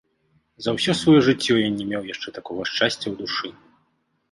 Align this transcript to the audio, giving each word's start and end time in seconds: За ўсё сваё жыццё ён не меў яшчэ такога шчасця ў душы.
За 0.67 0.71
ўсё 0.77 0.95
сваё 1.01 1.19
жыццё 1.27 1.53
ён 1.67 1.77
не 1.83 1.87
меў 1.91 2.03
яшчэ 2.13 2.35
такога 2.39 2.61
шчасця 2.73 3.03
ў 3.09 3.15
душы. 3.23 3.49